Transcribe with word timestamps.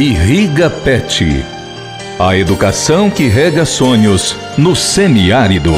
Irriga 0.00 0.70
Pet. 0.70 1.44
A 2.20 2.36
educação 2.36 3.10
que 3.10 3.26
rega 3.26 3.64
sonhos 3.64 4.36
no 4.56 4.76
semiárido. 4.76 5.72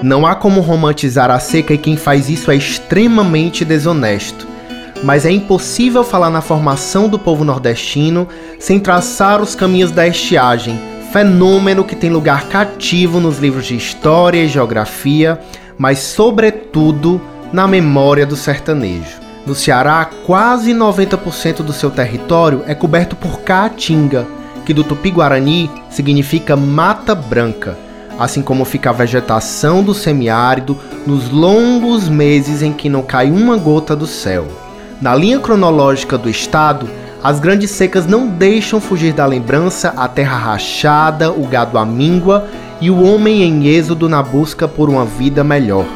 Não 0.00 0.24
há 0.24 0.36
como 0.36 0.60
romantizar 0.60 1.32
a 1.32 1.40
seca 1.40 1.74
e 1.74 1.78
quem 1.78 1.96
faz 1.96 2.30
isso 2.30 2.48
é 2.52 2.54
extremamente 2.54 3.64
desonesto. 3.64 4.55
Mas 5.02 5.24
é 5.24 5.30
impossível 5.30 6.02
falar 6.02 6.30
na 6.30 6.40
formação 6.40 7.08
do 7.08 7.18
povo 7.18 7.44
nordestino 7.44 8.26
sem 8.58 8.80
traçar 8.80 9.42
os 9.42 9.54
caminhos 9.54 9.90
da 9.90 10.06
estiagem, 10.06 10.78
fenômeno 11.12 11.84
que 11.84 11.94
tem 11.94 12.10
lugar 12.10 12.48
cativo 12.48 13.20
nos 13.20 13.38
livros 13.38 13.66
de 13.66 13.76
história 13.76 14.42
e 14.42 14.48
geografia, 14.48 15.40
mas 15.78 15.98
sobretudo 15.98 17.20
na 17.52 17.68
memória 17.68 18.26
do 18.26 18.36
sertanejo. 18.36 19.20
No 19.46 19.54
Ceará, 19.54 20.08
quase 20.26 20.72
90% 20.72 21.62
do 21.62 21.72
seu 21.72 21.90
território 21.90 22.64
é 22.66 22.74
coberto 22.74 23.14
por 23.14 23.40
caatinga, 23.42 24.26
que 24.64 24.74
do 24.74 24.82
tupi-guarani 24.82 25.70
significa 25.88 26.56
mata 26.56 27.14
branca 27.14 27.86
assim 28.18 28.42
como 28.42 28.64
fica 28.64 28.90
a 28.90 28.92
vegetação 28.92 29.82
do 29.82 29.92
semiárido 29.92 30.78
nos 31.06 31.30
longos 31.30 32.08
meses 32.08 32.62
em 32.62 32.72
que 32.72 32.88
não 32.88 33.02
cai 33.02 33.30
uma 33.30 33.56
gota 33.56 33.94
do 33.94 34.06
céu. 34.06 34.65
Na 35.00 35.14
linha 35.14 35.38
cronológica 35.38 36.16
do 36.16 36.30
estado, 36.30 36.88
as 37.22 37.38
grandes 37.38 37.70
secas 37.70 38.06
não 38.06 38.28
deixam 38.28 38.80
fugir 38.80 39.12
da 39.12 39.26
lembrança 39.26 39.92
a 39.96 40.08
terra 40.08 40.38
rachada, 40.38 41.30
o 41.30 41.46
gado 41.46 41.76
à 41.76 41.84
míngua 41.84 42.48
e 42.80 42.90
o 42.90 43.02
homem 43.02 43.42
em 43.42 43.66
êxodo 43.66 44.08
na 44.08 44.22
busca 44.22 44.66
por 44.66 44.88
uma 44.88 45.04
vida 45.04 45.44
melhor. 45.44 45.86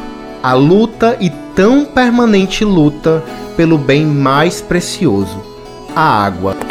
A 0.43 0.53
luta 0.53 1.17
e 1.19 1.29
tão 1.55 1.85
permanente 1.85 2.63
luta 2.63 3.23
pelo 3.57 3.77
bem 3.77 4.05
mais 4.05 4.61
precioso, 4.61 5.41
a 5.95 6.01
água. 6.01 6.70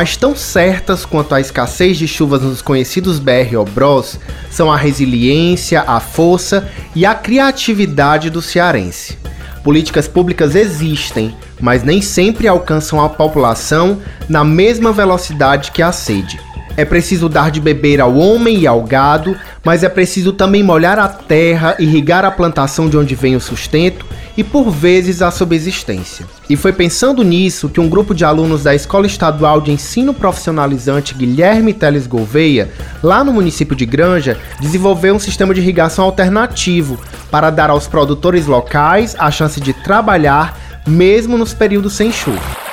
Mas 0.00 0.16
tão 0.16 0.34
certas 0.34 1.04
quanto 1.04 1.34
a 1.34 1.42
escassez 1.42 1.98
de 1.98 2.08
chuvas 2.08 2.40
nos 2.40 2.62
conhecidos 2.62 3.18
BR-Obros 3.18 4.18
são 4.50 4.72
a 4.72 4.76
resiliência, 4.78 5.82
a 5.86 6.00
força 6.00 6.66
e 6.96 7.04
a 7.04 7.14
criatividade 7.14 8.30
do 8.30 8.40
cearense. 8.40 9.18
Políticas 9.62 10.08
públicas 10.08 10.54
existem, 10.54 11.36
mas 11.60 11.82
nem 11.82 12.00
sempre 12.00 12.48
alcançam 12.48 12.98
a 12.98 13.10
população 13.10 14.00
na 14.26 14.42
mesma 14.42 14.90
velocidade 14.90 15.70
que 15.70 15.82
a 15.82 15.92
sede. 15.92 16.40
É 16.78 16.84
preciso 16.86 17.28
dar 17.28 17.50
de 17.50 17.60
beber 17.60 18.00
ao 18.00 18.16
homem 18.16 18.60
e 18.60 18.66
ao 18.66 18.82
gado, 18.82 19.36
mas 19.62 19.84
é 19.84 19.88
preciso 19.90 20.32
também 20.32 20.62
molhar 20.62 20.98
a 20.98 21.08
terra, 21.08 21.76
irrigar 21.78 22.24
a 22.24 22.30
plantação 22.30 22.88
de 22.88 22.96
onde 22.96 23.14
vem 23.14 23.36
o 23.36 23.40
sustento 23.40 24.06
e 24.36 24.44
por 24.44 24.70
vezes 24.70 25.22
a 25.22 25.30
subsistência. 25.30 26.26
E 26.48 26.56
foi 26.56 26.72
pensando 26.72 27.22
nisso 27.22 27.68
que 27.68 27.80
um 27.80 27.88
grupo 27.88 28.14
de 28.14 28.24
alunos 28.24 28.64
da 28.64 28.74
Escola 28.74 29.06
Estadual 29.06 29.60
de 29.60 29.72
Ensino 29.72 30.14
Profissionalizante 30.14 31.14
Guilherme 31.14 31.72
Teles 31.72 32.06
Gouveia, 32.06 32.70
lá 33.02 33.22
no 33.24 33.32
município 33.32 33.76
de 33.76 33.86
Granja, 33.86 34.38
desenvolveu 34.60 35.14
um 35.14 35.18
sistema 35.18 35.54
de 35.54 35.60
irrigação 35.60 36.04
alternativo 36.04 36.98
para 37.30 37.50
dar 37.50 37.70
aos 37.70 37.86
produtores 37.86 38.46
locais 38.46 39.16
a 39.18 39.30
chance 39.30 39.60
de 39.60 39.72
trabalhar 39.72 40.58
mesmo 40.86 41.36
nos 41.36 41.52
períodos 41.52 41.92
sem 41.92 42.10
chuva. 42.12 42.70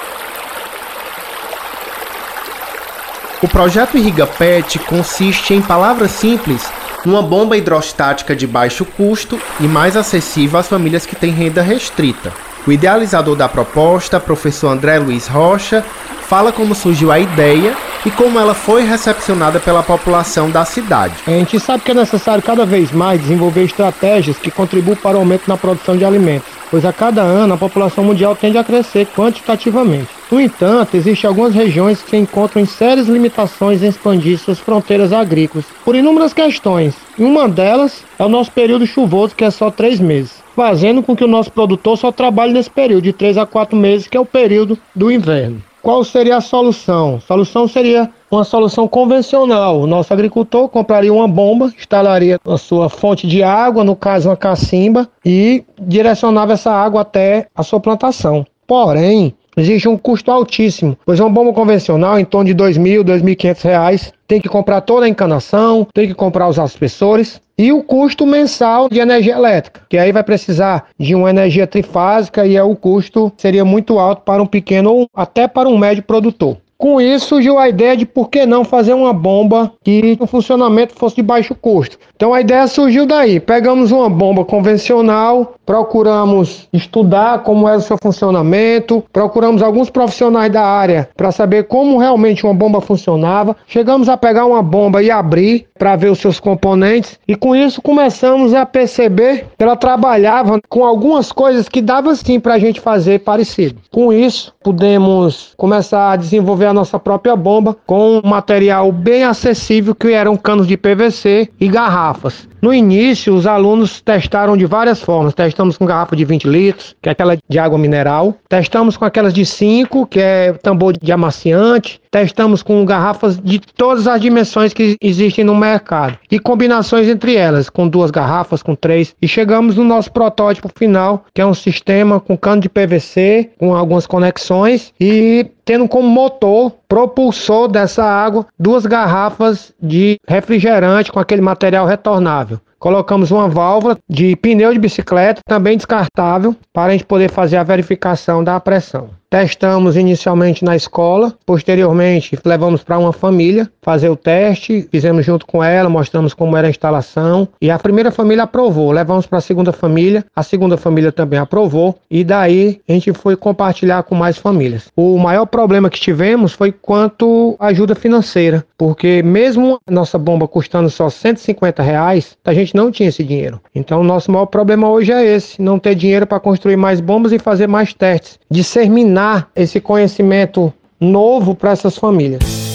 O 3.41 3.47
projeto 3.47 3.97
Irriga 3.97 4.25
Pet 4.25 4.79
consiste 4.79 5.53
em 5.53 5.62
palavras 5.62 6.12
simples 6.12 6.63
numa 7.06 7.22
bomba 7.22 7.58
hidrostática 7.58 8.35
de 8.35 8.47
baixo 8.47 8.85
custo 8.85 9.40
e 9.59 9.63
mais 9.63 9.96
acessível 9.96 10.59
às 10.59 10.68
famílias 10.68 11.06
que 11.06 11.16
têm 11.16 11.31
renda 11.31 11.62
restrita. 11.62 12.34
O 12.66 12.72
idealizador 12.72 13.35
da 13.35 13.47
proposta, 13.47 14.19
professor 14.19 14.68
André 14.69 15.00
Luiz 15.00 15.28
Rocha, 15.28 15.84
fala 16.28 16.52
como 16.52 16.75
surgiu 16.75 17.12
a 17.12 17.19
ideia 17.19 17.74
e 18.06 18.12
como 18.12 18.38
ela 18.38 18.53
foi 18.53 18.84
recepcionada 18.84 19.59
pela 19.59 19.81
população 19.81 20.50
da 20.50 20.66
cidade. 20.66 21.13
A 21.25 21.31
gente 21.31 21.59
sabe 21.59 21.84
que 21.84 21.91
é 21.91 21.94
necessário 21.94 22.44
cada 22.44 22.66
vez 22.66 22.91
mais 22.91 23.22
desenvolver 23.22 23.63
estratégias 23.63 24.38
que 24.38 24.52
contribuam 24.52 24.97
para 24.97 25.16
o 25.16 25.19
aumento 25.22 25.47
na 25.47 25.56
produção 25.56 25.96
de 25.96 26.03
alimentos, 26.03 26.50
pois 26.69 26.84
a 26.84 26.91
cada 26.91 27.22
ano 27.22 27.53
a 27.53 27.57
população 27.57 28.03
mundial 28.03 28.36
tende 28.36 28.57
a 28.57 28.63
crescer 28.63 29.07
quantitativamente. 29.16 30.16
No 30.29 30.41
entanto, 30.41 30.97
existem 30.97 31.25
algumas 31.25 31.53
regiões 31.53 32.01
que 32.01 32.09
se 32.09 32.17
encontram 32.17 32.61
em 32.61 32.65
sérias 32.65 33.07
limitações 33.07 33.81
em 33.81 33.88
expandir 33.88 34.38
suas 34.38 34.59
fronteiras 34.59 35.13
agrícolas, 35.13 35.65
por 35.85 35.95
inúmeras 35.95 36.33
questões. 36.33 36.95
E 37.17 37.23
uma 37.23 37.47
delas 37.47 38.03
é 38.19 38.25
o 38.25 38.29
nosso 38.29 38.51
período 38.51 38.85
chuvoso, 38.85 39.33
que 39.33 39.45
é 39.45 39.49
só 39.49 39.71
três 39.71 40.01
meses, 40.01 40.43
fazendo 40.53 41.01
com 41.01 41.15
que 41.15 41.23
o 41.23 41.29
nosso 41.29 41.49
produtor 41.49 41.97
só 41.97 42.11
trabalhe 42.11 42.51
nesse 42.51 42.69
período 42.69 43.03
de 43.03 43.13
três 43.13 43.38
a 43.38 43.45
quatro 43.45 43.77
meses, 43.77 44.07
que 44.07 44.17
é 44.17 44.19
o 44.19 44.25
período 44.25 44.77
do 44.93 45.09
inverno. 45.09 45.63
Qual 45.81 46.03
seria 46.03 46.35
a 46.35 46.41
solução? 46.41 47.15
A 47.15 47.21
solução 47.21 47.65
seria 47.65 48.09
uma 48.29 48.44
solução 48.44 48.85
convencional. 48.85 49.79
O 49.79 49.88
nosso 49.88 50.11
agricultor 50.11 50.67
compraria 50.67 51.13
uma 51.13 51.29
bomba, 51.29 51.71
instalaria 51.77 52.38
a 52.45 52.57
sua 52.57 52.89
fonte 52.89 53.25
de 53.25 53.41
água, 53.41 53.85
no 53.85 53.95
caso 53.95 54.27
uma 54.27 54.35
cacimba, 54.35 55.07
e 55.23 55.63
direcionava 55.79 56.51
essa 56.51 56.69
água 56.69 56.99
até 56.99 57.47
a 57.55 57.63
sua 57.63 57.79
plantação. 57.79 58.45
Porém, 58.67 59.33
existe 59.57 59.90
um 59.90 59.97
custo 59.97 60.31
altíssimo, 60.31 60.97
pois 61.06 61.19
uma 61.19 61.29
bomba 61.29 61.51
convencional 61.51 62.19
em 62.19 62.25
torno 62.25 62.53
de 62.53 62.63
R$ 62.63 62.72
2.000, 62.72 62.97
R$ 62.97 63.35
2.500 63.35 64.13
tem 64.28 64.40
que 64.40 64.50
comprar 64.50 64.81
toda 64.81 65.06
a 65.06 65.09
encanação, 65.09 65.88
tem 65.94 66.07
que 66.07 66.13
comprar 66.13 66.47
os 66.47 66.59
aspersores 66.59 67.41
e 67.57 67.72
o 67.72 67.81
custo 67.81 68.25
mensal 68.25 68.88
de 68.90 69.00
energia 69.00 69.34
elétrica, 69.34 69.81
que 69.90 69.97
aí 69.97 70.12
vai 70.12 70.23
precisar 70.23 70.88
de 71.00 71.16
uma 71.16 71.29
energia 71.29 71.66
trifásica 71.66 72.45
e 72.45 72.56
é 72.56 72.63
o 72.63 72.75
custo 72.75 73.31
seria 73.38 73.66
muito 73.66 73.97
alto 73.97 74.22
para 74.22 74.44
um 74.44 74.45
pequeno 74.45 74.91
ou 74.91 75.09
até 75.16 75.47
para 75.47 75.68
um 75.68 75.78
médio 75.78 76.03
produtor. 76.03 76.57
Com 76.77 77.01
isso 77.01 77.25
surgiu 77.27 77.57
a 77.57 77.67
ideia 77.67 77.97
de 77.97 78.05
por 78.05 78.29
que 78.29 78.45
não 78.45 78.63
fazer 78.63 78.93
uma 78.93 79.11
bomba 79.11 79.71
que 79.83 80.15
o 80.19 80.27
funcionamento 80.27 80.93
fosse 80.93 81.15
de 81.15 81.23
baixo 81.23 81.55
custo. 81.55 81.97
Então 82.15 82.33
a 82.33 82.41
ideia 82.41 82.67
surgiu 82.67 83.05
daí. 83.05 83.39
Pegamos 83.39 83.91
uma 83.91 84.09
bomba 84.09 84.45
convencional, 84.45 85.55
procuramos 85.65 86.67
estudar 86.71 87.43
como 87.43 87.67
era 87.67 87.77
o 87.77 87.81
seu 87.81 87.97
funcionamento, 88.01 89.03
procuramos 89.11 89.63
alguns 89.63 89.89
profissionais 89.89 90.51
da 90.51 90.63
área 90.63 91.09
para 91.17 91.31
saber 91.31 91.63
como 91.63 91.97
realmente 91.97 92.45
uma 92.45 92.53
bomba 92.53 92.79
funcionava. 92.79 93.55
Chegamos 93.67 94.07
a 94.07 94.15
pegar 94.15 94.45
uma 94.45 94.61
bomba 94.61 95.01
e 95.01 95.09
abrir 95.09 95.65
para 95.79 95.95
ver 95.95 96.11
os 96.11 96.19
seus 96.19 96.39
componentes 96.39 97.19
e 97.27 97.35
com 97.35 97.55
isso 97.55 97.81
começamos 97.81 98.53
a 98.53 98.65
perceber 98.65 99.47
que 99.57 99.63
ela 99.63 99.75
trabalhava 99.75 100.59
com 100.69 100.85
algumas 100.85 101.31
coisas 101.31 101.67
que 101.67 101.81
dava 101.81 102.15
sim 102.15 102.39
para 102.39 102.53
a 102.53 102.59
gente 102.59 102.79
fazer 102.79 103.19
parecido. 103.19 103.81
Com 103.91 104.13
isso, 104.13 104.53
pudemos 104.63 105.53
começar 105.57 106.11
a 106.11 106.15
desenvolver 106.15 106.66
a 106.67 106.73
nossa 106.73 107.00
própria 107.00 107.35
bomba 107.35 107.75
com 107.85 108.22
um 108.23 108.28
material 108.28 108.91
bem 108.91 109.23
acessível 109.23 109.95
que 109.95 110.09
eram 110.09 110.38
canos 110.38 110.67
de 110.67 110.78
PVC 110.78 111.50
e 111.59 111.67
garrafas. 111.67 112.47
No 112.61 112.73
início, 112.73 113.33
os 113.35 113.45
alunos 113.45 114.01
testaram 114.01 114.57
de 114.57 114.66
várias 114.66 115.01
formas. 115.01 115.33
Testamos 115.33 115.77
com 115.77 115.85
garrafa 115.85 116.16
de 116.16 116.25
20 116.25 116.47
litros, 116.47 116.95
que 117.01 117.07
é 117.07 117.11
aquela 117.11 117.38
de 117.47 117.59
água 117.59 117.77
mineral. 117.77 118.35
Testamos 118.50 118.97
com 118.97 119.06
aquelas 119.06 119.33
de 119.33 119.45
5, 119.45 120.07
que 120.07 120.19
é 120.19 120.53
tambor 120.53 120.97
de 120.97 121.11
amaciante. 121.11 122.01
Testamos 122.17 122.63
com 122.63 122.83
garrafas 122.83 123.39
de 123.39 123.59
todas 123.59 124.07
as 124.07 124.19
dimensões 124.19 124.74
que 124.74 124.97
existem 125.00 125.45
no 125.45 125.56
mercado. 125.56 126.18
E 126.31 126.39
combinações 126.39 127.07
entre 127.07 127.36
elas, 127.36 127.69
com 127.69 127.88
duas 127.88 128.09
garrafas, 128.09 128.63
com 128.63 128.74
três. 128.74 129.15
E 129.21 129.27
chegamos 129.27 129.75
no 129.75 129.83
nosso 129.83 130.12
protótipo 130.12 130.68
final, 130.75 131.25
que 131.31 131.42
é 131.42 131.45
um 131.45 131.53
sistema 131.53 132.19
com 132.19 132.36
cano 132.36 132.62
de 132.62 132.69
PVC, 132.69 133.51
com 133.59 133.75
algumas 133.75 134.07
conexões 134.07 134.92
e 135.00 135.45
tendo 135.63 135.88
como 135.88 136.07
motor 136.07 136.71
propulsor 136.88 137.68
dessa 137.68 138.04
água 138.04 138.45
duas 138.57 138.86
garrafas 138.86 139.74
de 139.81 140.18
refrigerante 140.28 141.12
com 141.12 141.19
aquele 141.19 141.42
material 141.42 141.86
retornável. 141.86 142.60
colocamos 142.80 143.31
uma 143.31 143.50
válvula 143.50 143.98
de 144.07 144.36
pneu 144.36 144.72
de 144.72 144.80
bicicleta, 144.80 145.42
também 145.45 145.75
descartável, 145.78 146.56
para 146.72 146.89
a 146.89 146.92
gente 146.92 147.06
poder 147.06 147.30
fazer 147.30 147.57
a 147.57 147.63
verificação 147.63 148.44
da 148.44 148.60
pressão. 148.60 149.10
Testamos 149.30 149.98
inicialmente 149.98 150.63
na 150.63 150.74
escola, 150.75 151.34
posteriormente 151.45 152.39
levamos 152.45 152.81
para 152.81 152.98
uma 152.98 153.12
família 153.12 153.69
fazer 153.81 154.10
o 154.10 154.16
teste, 154.16 154.88
fizemos 154.90 155.25
junto 155.25 155.45
com 155.45 155.62
ela, 155.62 155.90
mostramos 155.90 156.33
como 156.33 156.56
era 156.56 156.68
a 156.68 156.69
instalação 156.69 157.45
e 157.62 157.69
a 157.69 157.78
primeira 157.78 158.10
família 158.10 158.44
aprovou. 158.44 158.90
Levamos 158.90 159.25
para 159.25 159.40
a 159.40 159.42
segunda 159.42 159.74
família, 159.74 160.24
a 160.33 160.44
segunda 160.44 160.78
família 160.78 161.12
também 161.12 161.40
aprovou 161.40 162.00
e 162.10 162.24
daí 162.24 162.80
a 162.88 162.94
gente 162.94 163.12
foi 163.12 163.36
compartilhar 163.36 164.01
com 164.04 164.16
mais 164.16 164.38
famílias. 164.38 164.88
O 164.95 165.18
maior 165.18 165.45
problema 165.45 165.90
que 165.90 166.00
tivemos 166.00 166.54
foi 166.54 166.72
quanto 166.81 167.56
ajuda 167.59 167.95
financeira, 167.95 168.65
porque 168.77 169.21
mesmo 169.24 169.79
a 169.88 169.91
nossa 169.91 170.18
bomba 170.18 170.47
custando 170.47 170.89
só 170.89 171.09
150 171.09 171.81
reais, 171.83 172.38
a 172.45 172.53
gente 172.53 172.75
não 172.75 172.91
tinha 172.91 173.09
esse 173.09 173.24
dinheiro. 173.24 173.62
Então 173.74 174.03
nosso 174.03 174.31
maior 174.31 174.45
problema 174.45 174.89
hoje 174.89 175.12
é 175.12 175.25
esse, 175.25 175.62
não 175.62 175.79
ter 175.79 175.95
dinheiro 175.95 176.25
para 176.25 176.39
construir 176.39 176.77
mais 176.77 177.00
bombas 177.00 177.31
e 177.31 177.39
fazer 177.39 177.68
mais 177.68 177.94
testes, 177.94 178.39
disseminar 178.50 179.50
esse 179.56 179.79
conhecimento 179.79 180.74
novo 181.00 181.53
para 181.53 181.71
essas 181.71 181.97
famílias. 181.97 182.68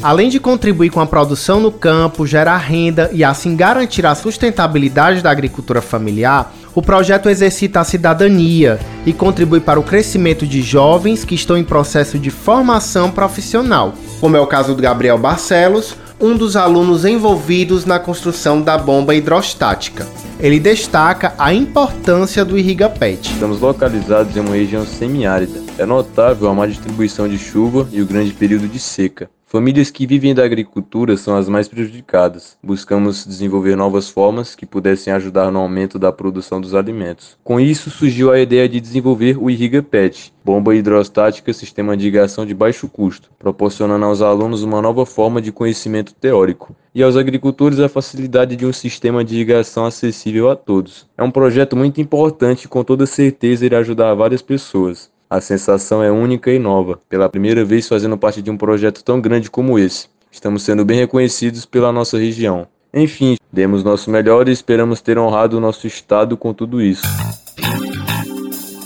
Além 0.00 0.28
de 0.28 0.38
contribuir 0.38 0.90
com 0.90 1.00
a 1.00 1.06
produção 1.06 1.58
no 1.58 1.72
campo, 1.72 2.24
gerar 2.24 2.58
renda 2.58 3.10
e 3.12 3.24
assim 3.24 3.56
garantir 3.56 4.06
a 4.06 4.14
sustentabilidade 4.14 5.22
da 5.22 5.30
agricultura 5.30 5.82
familiar, 5.82 6.52
o 6.78 6.82
projeto 6.82 7.28
exercita 7.28 7.80
a 7.80 7.84
cidadania 7.84 8.78
e 9.04 9.12
contribui 9.12 9.58
para 9.58 9.80
o 9.80 9.82
crescimento 9.82 10.46
de 10.46 10.62
jovens 10.62 11.24
que 11.24 11.34
estão 11.34 11.58
em 11.58 11.64
processo 11.64 12.20
de 12.20 12.30
formação 12.30 13.10
profissional, 13.10 13.94
como 14.20 14.36
é 14.36 14.40
o 14.40 14.46
caso 14.46 14.76
do 14.76 14.80
Gabriel 14.80 15.18
Barcelos, 15.18 15.96
um 16.20 16.36
dos 16.36 16.54
alunos 16.54 17.04
envolvidos 17.04 17.84
na 17.84 17.98
construção 17.98 18.62
da 18.62 18.78
bomba 18.78 19.12
hidrostática. 19.12 20.06
Ele 20.38 20.60
destaca 20.60 21.34
a 21.36 21.52
importância 21.52 22.44
do 22.44 22.56
irriga-pet. 22.56 23.32
Estamos 23.32 23.60
localizados 23.60 24.36
em 24.36 24.40
uma 24.40 24.54
região 24.54 24.86
semiárida. 24.86 25.60
É 25.78 25.84
notável 25.84 26.48
a 26.48 26.54
má 26.54 26.64
distribuição 26.64 27.28
de 27.28 27.38
chuva 27.38 27.88
e 27.90 28.00
o 28.00 28.06
grande 28.06 28.32
período 28.32 28.68
de 28.68 28.78
seca. 28.78 29.28
Famílias 29.50 29.90
que 29.90 30.06
vivem 30.06 30.34
da 30.34 30.44
agricultura 30.44 31.16
são 31.16 31.34
as 31.34 31.48
mais 31.48 31.66
prejudicadas. 31.66 32.58
Buscamos 32.62 33.24
desenvolver 33.24 33.76
novas 33.76 34.06
formas 34.10 34.54
que 34.54 34.66
pudessem 34.66 35.10
ajudar 35.10 35.50
no 35.50 35.58
aumento 35.58 35.98
da 35.98 36.12
produção 36.12 36.60
dos 36.60 36.74
alimentos. 36.74 37.34
Com 37.42 37.58
isso, 37.58 37.88
surgiu 37.88 38.30
a 38.30 38.38
ideia 38.38 38.68
de 38.68 38.78
desenvolver 38.78 39.42
o 39.42 39.48
Irriga 39.48 39.82
PET, 39.82 40.34
bomba 40.44 40.76
hidrostática 40.76 41.50
sistema 41.54 41.96
de 41.96 42.02
irrigação 42.02 42.44
de 42.44 42.52
baixo 42.52 42.86
custo, 42.90 43.30
proporcionando 43.38 44.04
aos 44.04 44.20
alunos 44.20 44.62
uma 44.62 44.82
nova 44.82 45.06
forma 45.06 45.40
de 45.40 45.50
conhecimento 45.50 46.12
teórico 46.12 46.76
e 46.94 47.02
aos 47.02 47.16
agricultores 47.16 47.80
a 47.80 47.88
facilidade 47.88 48.54
de 48.54 48.66
um 48.66 48.72
sistema 48.72 49.24
de 49.24 49.34
irrigação 49.34 49.86
acessível 49.86 50.50
a 50.50 50.56
todos. 50.56 51.06
É 51.16 51.22
um 51.22 51.30
projeto 51.30 51.74
muito 51.74 52.02
importante 52.02 52.64
e 52.64 52.68
com 52.68 52.84
toda 52.84 53.06
certeza 53.06 53.64
irá 53.64 53.78
ajudar 53.78 54.12
várias 54.12 54.42
pessoas. 54.42 55.10
A 55.30 55.42
sensação 55.42 56.02
é 56.02 56.10
única 56.10 56.50
e 56.50 56.58
nova, 56.58 56.98
pela 57.06 57.28
primeira 57.28 57.62
vez 57.62 57.86
fazendo 57.86 58.16
parte 58.16 58.40
de 58.40 58.50
um 58.50 58.56
projeto 58.56 59.04
tão 59.04 59.20
grande 59.20 59.50
como 59.50 59.78
esse. 59.78 60.06
Estamos 60.32 60.62
sendo 60.62 60.86
bem 60.86 60.98
reconhecidos 60.98 61.66
pela 61.66 61.92
nossa 61.92 62.16
região. 62.16 62.66
Enfim, 62.94 63.36
demos 63.52 63.84
nosso 63.84 64.10
melhor 64.10 64.48
e 64.48 64.52
esperamos 64.52 65.02
ter 65.02 65.18
honrado 65.18 65.58
o 65.58 65.60
nosso 65.60 65.86
estado 65.86 66.34
com 66.34 66.54
tudo 66.54 66.80
isso. 66.80 67.02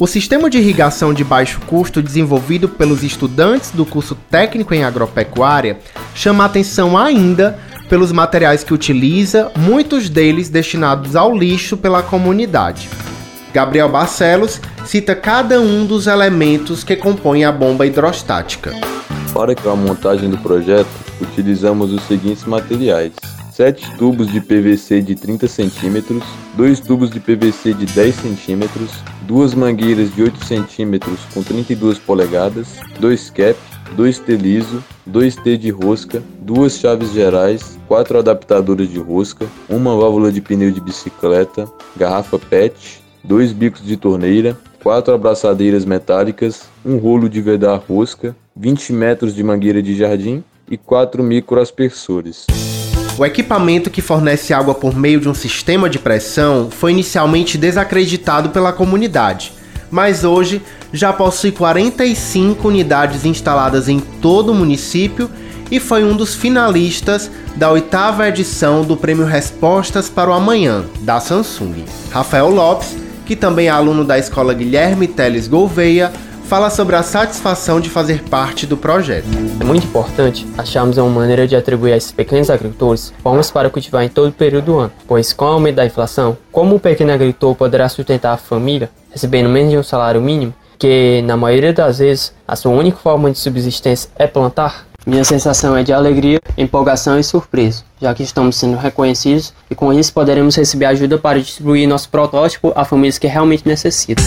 O 0.00 0.06
sistema 0.08 0.50
de 0.50 0.58
irrigação 0.58 1.14
de 1.14 1.22
baixo 1.22 1.60
custo 1.68 2.02
desenvolvido 2.02 2.68
pelos 2.68 3.04
estudantes 3.04 3.70
do 3.70 3.86
curso 3.86 4.16
técnico 4.28 4.74
em 4.74 4.82
agropecuária 4.82 5.78
chama 6.12 6.44
atenção 6.44 6.98
ainda 6.98 7.56
pelos 7.88 8.10
materiais 8.10 8.64
que 8.64 8.74
utiliza, 8.74 9.52
muitos 9.56 10.08
deles 10.08 10.48
destinados 10.48 11.14
ao 11.14 11.36
lixo 11.36 11.76
pela 11.76 12.02
comunidade. 12.02 12.88
Gabriel 13.52 13.88
Barcelos 13.88 14.60
cita 14.86 15.14
cada 15.14 15.60
um 15.60 15.84
dos 15.84 16.06
elementos 16.06 16.82
que 16.82 16.96
compõem 16.96 17.44
a 17.44 17.52
bomba 17.52 17.86
hidrostática. 17.86 18.72
Para 19.34 19.52
a 19.52 19.76
montagem 19.76 20.30
do 20.30 20.38
projeto, 20.38 20.88
utilizamos 21.20 21.92
os 21.92 22.02
seguintes 22.04 22.44
materiais: 22.44 23.12
7 23.52 23.96
tubos 23.98 24.30
de 24.32 24.40
PVC 24.40 25.02
de 25.02 25.14
30 25.14 25.46
cm, 25.48 26.22
2 26.54 26.80
tubos 26.80 27.10
de 27.10 27.20
PVC 27.20 27.74
de 27.74 27.86
10 27.86 28.14
cm, 28.16 28.68
duas 29.22 29.54
mangueiras 29.54 30.14
de 30.14 30.22
8 30.22 30.38
cm 30.44 30.98
com 31.34 31.42
32 31.42 31.98
polegadas, 31.98 32.68
2 33.00 33.30
cap, 33.30 33.58
2 33.96 34.18
T 34.18 34.36
liso, 34.36 34.82
2 35.06 35.36
T 35.36 35.58
de 35.58 35.70
rosca, 35.70 36.22
duas 36.40 36.78
chaves 36.78 37.12
gerais, 37.12 37.78
4 37.86 38.18
adaptadores 38.18 38.90
de 38.90 38.98
rosca, 38.98 39.46
uma 39.68 39.94
válvula 39.96 40.32
de 40.32 40.40
pneu 40.40 40.70
de 40.70 40.80
bicicleta, 40.80 41.66
garrafa 41.96 42.38
PET, 42.38 43.01
dois 43.24 43.52
bicos 43.52 43.84
de 43.84 43.96
torneira, 43.96 44.56
quatro 44.82 45.14
abraçadeiras 45.14 45.84
metálicas, 45.84 46.62
um 46.84 46.96
rolo 46.96 47.28
de 47.28 47.40
vedar 47.40 47.76
rosca, 47.76 48.34
20 48.56 48.92
metros 48.92 49.34
de 49.34 49.42
mangueira 49.42 49.82
de 49.82 49.96
jardim 49.96 50.42
e 50.68 50.76
quatro 50.76 51.22
microaspersores. 51.22 52.46
O 53.18 53.24
equipamento 53.24 53.90
que 53.90 54.00
fornece 54.00 54.54
água 54.54 54.74
por 54.74 54.96
meio 54.96 55.20
de 55.20 55.28
um 55.28 55.34
sistema 55.34 55.88
de 55.88 55.98
pressão 55.98 56.70
foi 56.70 56.92
inicialmente 56.92 57.58
desacreditado 57.58 58.50
pela 58.50 58.72
comunidade, 58.72 59.52
mas 59.90 60.24
hoje 60.24 60.62
já 60.92 61.12
possui 61.12 61.52
45 61.52 62.66
unidades 62.66 63.24
instaladas 63.24 63.88
em 63.88 64.00
todo 64.00 64.50
o 64.50 64.54
município 64.54 65.30
e 65.70 65.78
foi 65.78 66.04
um 66.04 66.16
dos 66.16 66.34
finalistas 66.34 67.30
da 67.56 67.70
oitava 67.70 68.28
edição 68.28 68.82
do 68.82 68.96
Prêmio 68.96 69.24
Respostas 69.24 70.08
para 70.08 70.30
o 70.30 70.34
Amanhã, 70.34 70.84
da 71.00 71.20
Samsung. 71.20 71.84
Rafael 72.10 72.50
Lopes 72.50 72.96
que 73.32 73.36
também 73.36 73.68
é 73.68 73.70
aluno 73.70 74.04
da 74.04 74.18
escola 74.18 74.52
Guilherme 74.52 75.08
Teles 75.08 75.48
Gouveia, 75.48 76.12
fala 76.44 76.68
sobre 76.68 76.96
a 76.96 77.02
satisfação 77.02 77.80
de 77.80 77.88
fazer 77.88 78.22
parte 78.24 78.66
do 78.66 78.76
projeto. 78.76 79.24
É 79.58 79.64
muito 79.64 79.86
importante 79.86 80.46
acharmos 80.58 80.98
uma 80.98 81.08
maneira 81.08 81.48
de 81.48 81.56
atribuir 81.56 81.94
a 81.94 81.96
esses 81.96 82.12
pequenos 82.12 82.50
agricultores 82.50 83.10
formas 83.22 83.50
para 83.50 83.70
cultivar 83.70 84.04
em 84.04 84.10
todo 84.10 84.28
o 84.28 84.32
período 84.32 84.64
do 84.66 84.78
ano, 84.80 84.92
pois 85.08 85.32
com 85.32 85.46
o 85.46 85.48
aumento 85.48 85.76
da 85.76 85.86
inflação, 85.86 86.36
como 86.50 86.74
o 86.74 86.78
pequeno 86.78 87.10
agricultor 87.10 87.54
poderá 87.54 87.88
sustentar 87.88 88.34
a 88.34 88.36
família 88.36 88.90
recebendo 89.10 89.48
menos 89.48 89.70
de 89.70 89.78
um 89.78 89.82
salário 89.82 90.20
mínimo, 90.20 90.52
que 90.78 91.22
na 91.22 91.34
maioria 91.34 91.72
das 91.72 92.00
vezes 92.00 92.34
a 92.46 92.54
sua 92.54 92.72
única 92.72 92.98
forma 92.98 93.30
de 93.30 93.38
subsistência 93.38 94.10
é 94.18 94.26
plantar, 94.26 94.86
minha 95.06 95.24
sensação 95.24 95.74
é 95.74 95.82
de 95.82 95.90
alegria, 95.90 96.38
empolgação 96.58 97.18
e 97.18 97.24
surpresa, 97.24 97.82
já 98.02 98.12
que 98.12 98.24
estamos 98.24 98.56
sendo 98.56 98.76
reconhecidos 98.76 99.54
e 99.70 99.76
com 99.76 99.92
isso 99.92 100.12
poderemos 100.12 100.56
receber 100.56 100.86
ajuda 100.86 101.16
para 101.16 101.38
distribuir 101.38 101.88
nosso 101.88 102.08
protótipo 102.08 102.72
a 102.74 102.84
famílias 102.84 103.16
que 103.16 103.28
realmente 103.28 103.66
necessitam. 103.66 104.24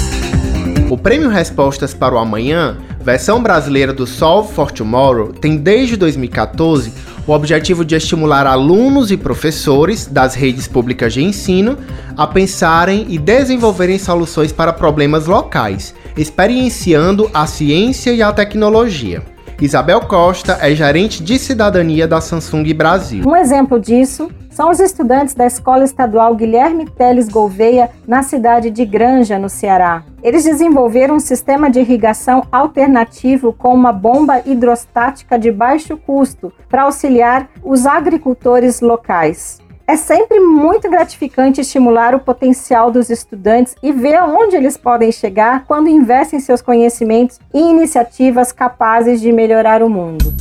O 0.89 0.97
Prêmio 0.97 1.29
Respostas 1.29 1.93
para 1.93 2.15
o 2.15 2.17
Amanhã, 2.17 2.77
versão 3.01 3.43
brasileira 3.43 3.91
do 3.91 4.07
Solve 4.07 4.53
for 4.53 4.71
Tomorrow, 4.71 5.33
tem 5.33 5.57
desde 5.57 5.97
2014 5.97 6.93
o 7.27 7.33
objetivo 7.33 7.83
de 7.83 7.95
estimular 7.95 8.47
alunos 8.47 9.11
e 9.11 9.17
professores 9.17 10.05
das 10.05 10.35
redes 10.35 10.67
públicas 10.67 11.11
de 11.11 11.21
ensino 11.21 11.77
a 12.15 12.25
pensarem 12.25 13.07
e 13.09 13.17
desenvolverem 13.17 13.99
soluções 13.99 14.53
para 14.53 14.71
problemas 14.71 15.25
locais, 15.25 15.93
experienciando 16.15 17.29
a 17.33 17.45
ciência 17.45 18.11
e 18.13 18.21
a 18.21 18.31
tecnologia. 18.31 19.34
Isabel 19.61 20.01
Costa 20.01 20.57
é 20.61 20.75
gerente 20.75 21.23
de 21.23 21.39
cidadania 21.39 22.05
da 22.05 22.19
Samsung 22.19 22.73
Brasil. 22.73 23.23
Um 23.25 23.35
exemplo 23.35 23.79
disso 23.79 24.29
são 24.49 24.69
os 24.69 24.81
estudantes 24.81 25.33
da 25.33 25.45
Escola 25.45 25.85
Estadual 25.85 26.35
Guilherme 26.35 26.89
Teles 26.89 27.29
Gouveia, 27.29 27.89
na 28.05 28.21
cidade 28.21 28.69
de 28.69 28.85
Granja, 28.85 29.39
no 29.39 29.47
Ceará. 29.49 30.03
Eles 30.21 30.43
desenvolveram 30.43 31.15
um 31.15 31.19
sistema 31.19 31.69
de 31.69 31.79
irrigação 31.79 32.45
alternativo 32.51 33.53
com 33.53 33.73
uma 33.73 33.93
bomba 33.93 34.41
hidrostática 34.45 35.39
de 35.39 35.51
baixo 35.51 35.95
custo 35.97 36.51
para 36.69 36.83
auxiliar 36.83 37.49
os 37.63 37.85
agricultores 37.85 38.81
locais. 38.81 39.59
É 39.87 39.95
sempre 39.95 40.39
muito 40.39 40.89
gratificante 40.89 41.61
estimular 41.61 42.15
o 42.15 42.19
potencial 42.19 42.89
dos 42.89 43.11
estudantes 43.11 43.75
e 43.83 43.91
ver 43.91 44.15
aonde 44.15 44.55
eles 44.55 44.75
podem 44.75 45.11
chegar 45.11 45.63
quando 45.65 45.87
investem 45.87 46.39
seus 46.39 46.59
conhecimentos 46.59 47.39
e 47.53 47.59
iniciativas 47.59 48.51
capazes 48.51 49.21
de 49.21 49.31
melhorar 49.31 49.83
o 49.83 49.89
mundo. 49.89 50.33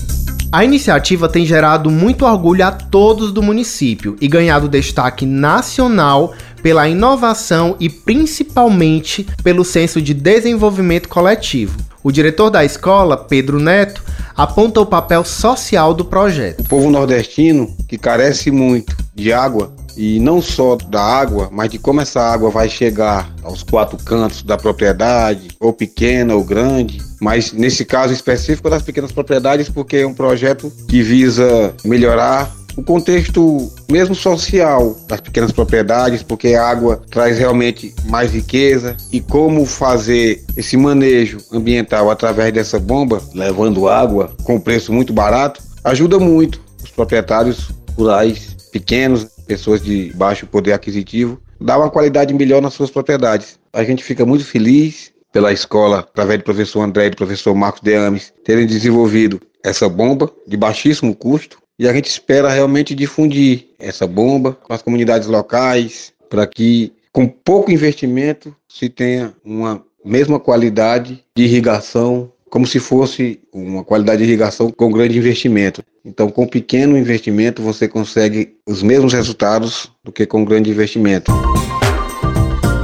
A 0.50 0.64
iniciativa 0.64 1.28
tem 1.28 1.44
gerado 1.44 1.90
muito 1.90 2.24
orgulho 2.24 2.64
a 2.64 2.72
todos 2.72 3.32
do 3.32 3.42
município 3.42 4.16
e 4.18 4.28
ganhado 4.28 4.66
destaque 4.66 5.26
nacional 5.26 6.32
pela 6.62 6.88
inovação 6.88 7.76
e 7.78 7.90
principalmente 7.90 9.26
pelo 9.42 9.62
senso 9.62 10.00
de 10.00 10.14
desenvolvimento 10.14 11.06
coletivo. 11.06 11.76
O 12.04 12.12
diretor 12.12 12.50
da 12.50 12.62
escola, 12.62 13.16
Pedro 13.16 13.58
Neto, 13.58 14.02
aponta 14.36 14.78
o 14.78 14.84
papel 14.84 15.24
social 15.24 15.94
do 15.94 16.04
projeto. 16.04 16.60
O 16.60 16.68
povo 16.68 16.90
nordestino, 16.90 17.74
que 17.88 17.96
carece 17.96 18.50
muito 18.50 18.94
de 19.14 19.32
água, 19.32 19.72
e 19.96 20.20
não 20.20 20.42
só 20.42 20.76
da 20.76 21.00
água, 21.00 21.48
mas 21.50 21.70
de 21.70 21.78
como 21.78 22.02
essa 22.02 22.20
água 22.20 22.50
vai 22.50 22.68
chegar 22.68 23.32
aos 23.42 23.62
quatro 23.62 23.96
cantos 23.96 24.42
da 24.42 24.58
propriedade, 24.58 25.48
ou 25.58 25.72
pequena 25.72 26.34
ou 26.34 26.44
grande, 26.44 27.00
mas 27.22 27.52
nesse 27.54 27.86
caso 27.86 28.12
específico 28.12 28.68
das 28.68 28.82
pequenas 28.82 29.10
propriedades, 29.10 29.70
porque 29.70 29.96
é 29.96 30.06
um 30.06 30.12
projeto 30.12 30.70
que 30.86 31.02
visa 31.02 31.72
melhorar 31.86 32.52
o 32.76 32.82
contexto 32.82 33.72
mesmo 33.90 34.14
social 34.14 34.96
das 35.08 35.20
pequenas 35.20 35.52
propriedades, 35.52 36.22
porque 36.22 36.54
a 36.54 36.66
água 36.66 37.02
traz 37.10 37.38
realmente 37.38 37.94
mais 38.06 38.32
riqueza 38.32 38.96
e 39.12 39.20
como 39.20 39.64
fazer 39.64 40.42
esse 40.56 40.76
manejo 40.76 41.38
ambiental 41.52 42.10
através 42.10 42.52
dessa 42.52 42.78
bomba, 42.78 43.22
levando 43.34 43.88
água 43.88 44.32
com 44.44 44.60
preço 44.60 44.92
muito 44.92 45.12
barato, 45.12 45.62
ajuda 45.84 46.18
muito 46.18 46.60
os 46.82 46.90
proprietários 46.90 47.70
rurais 47.96 48.56
pequenos, 48.72 49.26
pessoas 49.46 49.82
de 49.82 50.12
baixo 50.14 50.46
poder 50.46 50.72
aquisitivo, 50.72 51.40
dá 51.60 51.78
uma 51.78 51.90
qualidade 51.90 52.34
melhor 52.34 52.60
nas 52.60 52.74
suas 52.74 52.90
propriedades. 52.90 53.58
A 53.72 53.84
gente 53.84 54.02
fica 54.02 54.26
muito 54.26 54.44
feliz 54.44 55.12
pela 55.32 55.52
escola, 55.52 56.00
através 56.00 56.38
do 56.38 56.44
professor 56.44 56.82
André 56.82 57.06
e 57.06 57.10
do 57.10 57.16
professor 57.16 57.54
Marcos 57.54 57.80
Deames, 57.82 58.32
terem 58.44 58.66
desenvolvido 58.66 59.40
essa 59.64 59.88
bomba 59.88 60.30
de 60.46 60.56
baixíssimo 60.56 61.14
custo, 61.14 61.58
e 61.78 61.88
a 61.88 61.92
gente 61.92 62.08
espera 62.08 62.48
realmente 62.50 62.94
difundir 62.94 63.66
essa 63.78 64.06
bomba 64.06 64.56
com 64.62 64.72
as 64.72 64.82
comunidades 64.82 65.28
locais, 65.28 66.12
para 66.30 66.46
que 66.46 66.92
com 67.12 67.26
pouco 67.26 67.70
investimento 67.70 68.54
se 68.68 68.88
tenha 68.88 69.34
uma 69.44 69.82
mesma 70.04 70.38
qualidade 70.38 71.24
de 71.36 71.44
irrigação, 71.44 72.30
como 72.50 72.66
se 72.66 72.78
fosse 72.78 73.40
uma 73.52 73.82
qualidade 73.82 74.18
de 74.18 74.28
irrigação 74.28 74.70
com 74.70 74.90
grande 74.90 75.18
investimento. 75.18 75.82
Então, 76.04 76.30
com 76.30 76.46
pequeno 76.46 76.96
investimento, 76.96 77.62
você 77.62 77.88
consegue 77.88 78.54
os 78.66 78.82
mesmos 78.82 79.12
resultados 79.12 79.90
do 80.04 80.12
que 80.12 80.26
com 80.26 80.44
grande 80.44 80.70
investimento. 80.70 81.32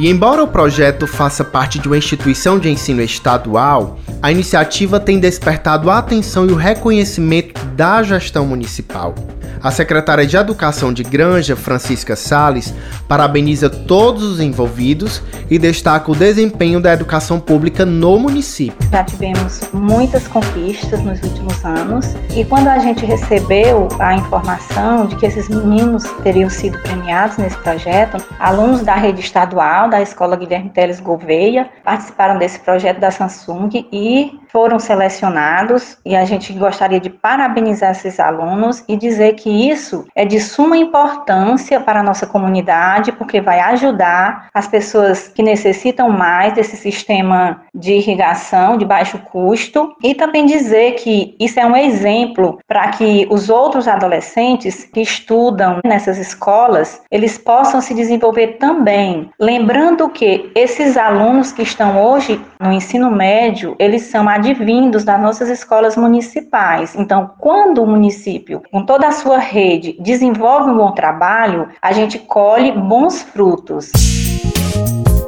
E 0.00 0.08
embora 0.08 0.42
o 0.42 0.48
projeto 0.48 1.06
faça 1.06 1.44
parte 1.44 1.78
de 1.78 1.86
uma 1.86 1.98
instituição 1.98 2.58
de 2.58 2.70
ensino 2.70 3.02
estadual, 3.02 3.98
a 4.22 4.30
iniciativa 4.30 5.00
tem 5.00 5.18
despertado 5.18 5.90
a 5.90 5.98
atenção 5.98 6.46
e 6.46 6.52
o 6.52 6.56
reconhecimento 6.56 7.64
da 7.74 8.02
gestão 8.02 8.46
municipal. 8.46 9.14
A 9.62 9.70
secretária 9.70 10.26
de 10.26 10.36
Educação 10.36 10.92
de 10.92 11.02
Granja, 11.02 11.54
Francisca 11.54 12.16
Sales, 12.16 12.74
parabeniza 13.06 13.68
todos 13.68 14.22
os 14.22 14.40
envolvidos 14.40 15.22
e 15.50 15.58
destaca 15.58 16.10
o 16.10 16.14
desempenho 16.14 16.80
da 16.80 16.92
educação 16.92 17.38
pública 17.38 17.84
no 17.84 18.18
município. 18.18 18.88
Já 18.90 19.04
tivemos 19.04 19.60
muitas 19.72 20.26
conquistas 20.28 21.00
nos 21.02 21.22
últimos 21.22 21.64
anos 21.64 22.06
e 22.34 22.44
quando 22.44 22.68
a 22.68 22.78
gente 22.78 23.04
recebeu 23.04 23.88
a 23.98 24.14
informação 24.14 25.06
de 25.06 25.16
que 25.16 25.26
esses 25.26 25.48
meninos 25.48 26.04
teriam 26.22 26.48
sido 26.48 26.78
premiados 26.78 27.36
nesse 27.36 27.56
projeto, 27.58 28.16
alunos 28.38 28.82
da 28.82 28.94
rede 28.94 29.20
estadual 29.20 29.90
da 29.90 30.00
Escola 30.00 30.36
Guilherme 30.36 30.70
Teles 30.70 31.00
Gouveia 31.00 31.68
participaram 31.84 32.38
desse 32.38 32.58
projeto 32.60 32.98
da 32.98 33.10
Samsung 33.10 33.86
e 33.92 34.38
foram 34.48 34.78
selecionados 34.78 35.96
e 36.04 36.16
a 36.16 36.24
gente 36.24 36.52
gostaria 36.52 36.98
de 36.98 37.08
parabenizar 37.08 37.92
esses 37.92 38.18
alunos 38.18 38.82
e 38.88 38.96
dizer 38.96 39.34
que 39.34 39.39
isso 39.48 40.04
é 40.14 40.24
de 40.24 40.40
suma 40.40 40.76
importância 40.76 41.80
para 41.80 42.00
a 42.00 42.02
nossa 42.02 42.26
comunidade, 42.26 43.12
porque 43.12 43.40
vai 43.40 43.60
ajudar 43.60 44.48
as 44.52 44.66
pessoas 44.66 45.28
que 45.28 45.42
necessitam 45.42 46.10
mais 46.10 46.54
desse 46.54 46.76
sistema 46.76 47.62
de 47.74 47.92
irrigação 47.92 48.76
de 48.76 48.84
baixo 48.84 49.18
custo 49.30 49.94
e 50.02 50.14
também 50.14 50.46
dizer 50.46 50.92
que 50.96 51.34
isso 51.38 51.58
é 51.58 51.66
um 51.66 51.76
exemplo 51.76 52.58
para 52.66 52.88
que 52.88 53.26
os 53.30 53.48
outros 53.48 53.86
adolescentes 53.86 54.84
que 54.84 55.00
estudam 55.00 55.80
nessas 55.84 56.18
escolas, 56.18 57.02
eles 57.10 57.38
possam 57.38 57.80
se 57.80 57.94
desenvolver 57.94 58.58
também. 58.58 59.30
Lembrando 59.38 60.08
que 60.08 60.50
esses 60.54 60.96
alunos 60.96 61.52
que 61.52 61.62
estão 61.62 62.02
hoje 62.02 62.40
no 62.58 62.72
ensino 62.72 63.10
médio, 63.10 63.76
eles 63.78 64.02
são 64.02 64.28
advindos 64.28 65.04
das 65.04 65.20
nossas 65.20 65.48
escolas 65.48 65.96
municipais. 65.96 66.94
Então, 66.94 67.30
quando 67.38 67.82
o 67.82 67.86
município, 67.86 68.62
com 68.70 68.84
toda 68.84 69.08
a 69.08 69.12
sua 69.30 69.38
rede, 69.38 69.96
desenvolve 70.00 70.70
um 70.70 70.76
bom 70.76 70.90
trabalho, 70.90 71.68
a 71.80 71.92
gente 71.92 72.18
colhe 72.18 72.72
bons 72.72 73.22
frutos. 73.22 73.92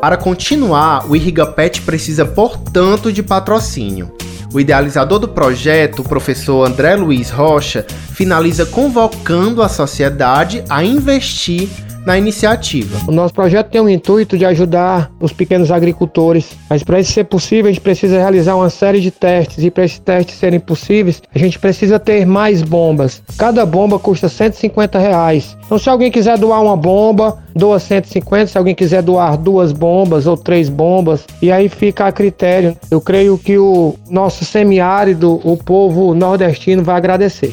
Para 0.00 0.16
continuar, 0.16 1.08
o 1.08 1.14
Irrigapet 1.14 1.82
precisa, 1.82 2.26
portanto, 2.26 3.12
de 3.12 3.22
patrocínio. 3.22 4.12
O 4.52 4.58
idealizador 4.58 5.20
do 5.20 5.28
projeto, 5.28 6.00
o 6.00 6.04
professor 6.04 6.66
André 6.66 6.96
Luiz 6.96 7.30
Rocha, 7.30 7.86
finaliza 8.10 8.66
convocando 8.66 9.62
a 9.62 9.68
sociedade 9.68 10.64
a 10.68 10.82
investir 10.82 11.68
na 12.04 12.18
iniciativa. 12.18 12.98
O 13.08 13.12
nosso 13.12 13.32
projeto 13.34 13.70
tem 13.70 13.80
o 13.80 13.88
intuito 13.88 14.36
de 14.36 14.44
ajudar 14.44 15.10
os 15.20 15.32
pequenos 15.32 15.70
agricultores, 15.70 16.56
mas 16.68 16.82
para 16.82 17.00
isso 17.00 17.12
ser 17.12 17.24
possível, 17.24 17.66
a 17.66 17.72
gente 17.72 17.80
precisa 17.80 18.18
realizar 18.18 18.56
uma 18.56 18.70
série 18.70 19.00
de 19.00 19.10
testes 19.10 19.64
e 19.64 19.70
para 19.70 19.84
esses 19.84 19.98
testes 19.98 20.36
serem 20.36 20.60
possíveis, 20.60 21.22
a 21.34 21.38
gente 21.38 21.58
precisa 21.58 21.98
ter 21.98 22.26
mais 22.26 22.62
bombas. 22.62 23.22
Cada 23.36 23.64
bomba 23.64 23.98
custa 23.98 24.28
150 24.28 24.98
reais. 24.98 25.56
Então, 25.64 25.78
se 25.78 25.88
alguém 25.88 26.10
quiser 26.10 26.36
doar 26.36 26.62
uma 26.62 26.76
bomba, 26.76 27.38
doa 27.54 27.78
150. 27.78 28.48
Se 28.48 28.58
alguém 28.58 28.74
quiser 28.74 29.02
doar 29.02 29.36
duas 29.36 29.72
bombas 29.72 30.26
ou 30.26 30.36
três 30.36 30.68
bombas, 30.68 31.24
e 31.40 31.50
aí 31.50 31.68
fica 31.68 32.06
a 32.06 32.12
critério. 32.12 32.76
Eu 32.90 33.00
creio 33.00 33.38
que 33.38 33.56
o 33.58 33.94
nosso 34.10 34.44
semiárido, 34.44 35.40
o 35.44 35.56
povo 35.56 36.14
nordestino, 36.14 36.82
vai 36.82 36.96
agradecer. 36.96 37.52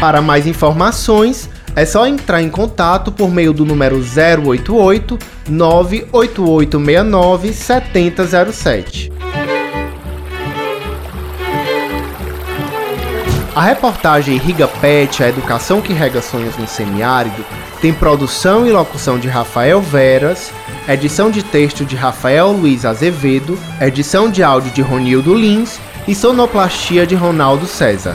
Para 0.00 0.22
mais 0.22 0.46
informações, 0.46 1.50
é 1.74 1.84
só 1.84 2.06
entrar 2.06 2.42
em 2.42 2.50
contato 2.50 3.12
por 3.12 3.30
meio 3.30 3.52
do 3.52 3.64
número 3.64 3.96
088 3.96 5.18
98869 5.48 7.52
7007. 7.52 9.12
A 13.54 13.62
reportagem 13.62 14.38
Riga 14.38 14.68
Pet, 14.68 15.24
a 15.24 15.28
educação 15.28 15.80
que 15.80 15.92
rega 15.92 16.22
sonhos 16.22 16.56
no 16.56 16.68
semiárido, 16.68 17.44
tem 17.80 17.92
produção 17.92 18.66
e 18.66 18.70
locução 18.70 19.18
de 19.18 19.26
Rafael 19.26 19.80
Veras, 19.80 20.52
edição 20.88 21.30
de 21.30 21.42
texto 21.42 21.84
de 21.84 21.96
Rafael 21.96 22.52
Luiz 22.52 22.84
Azevedo, 22.84 23.58
edição 23.80 24.30
de 24.30 24.42
áudio 24.42 24.70
de 24.70 24.82
Ronildo 24.82 25.34
Lins 25.34 25.80
e 26.06 26.14
sonoplastia 26.14 27.06
de 27.06 27.14
Ronaldo 27.14 27.66
César. 27.66 28.14